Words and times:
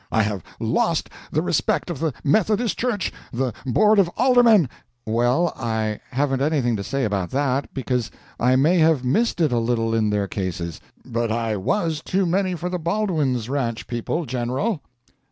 I 0.11 0.23
have 0.23 0.43
lost 0.59 1.11
the 1.31 1.43
respect 1.43 1.91
of 1.91 1.99
the 1.99 2.11
Methodist 2.23 2.75
Church, 2.79 3.13
the 3.31 3.53
board 3.67 3.99
of 3.99 4.09
aldermen" 4.17 4.67
"Well, 5.05 5.53
I 5.55 5.99
haven't 6.09 6.41
anything 6.41 6.75
to 6.77 6.83
say 6.83 7.05
about 7.05 7.29
that, 7.29 7.71
because 7.71 8.09
I 8.39 8.55
may 8.55 8.79
have 8.79 9.05
missed 9.05 9.39
it 9.41 9.51
a 9.51 9.59
little 9.59 9.93
in 9.93 10.09
their 10.09 10.27
cases, 10.27 10.81
but 11.05 11.31
I 11.31 11.55
WAS 11.55 12.01
too 12.01 12.25
many 12.25 12.55
for 12.55 12.67
the 12.67 12.79
Baldwin's 12.79 13.47
Ranch 13.47 13.85
people, 13.85 14.25
General!" 14.25 14.81